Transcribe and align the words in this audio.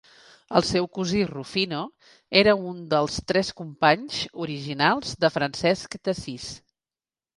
El 0.59 0.63
seu 0.67 0.87
cosí 0.97 1.19
Rufino 1.31 1.81
era 2.41 2.55
un 2.69 2.79
dels 2.93 3.19
"Tres 3.33 3.53
Companys" 3.61 4.23
originals 4.47 5.13
de 5.25 5.33
Francesc 5.37 5.99
d'Assís. 6.09 6.49